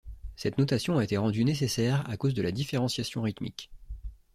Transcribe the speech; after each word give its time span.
Cette 0.35 0.57
notation 0.57 0.97
a 0.97 1.03
été 1.03 1.15
rendue 1.17 1.45
nécessaire 1.45 2.09
à 2.09 2.17
cause 2.17 2.33
de 2.33 2.41
la 2.41 2.51
différenciation 2.51 3.21
rythmique. 3.21 3.69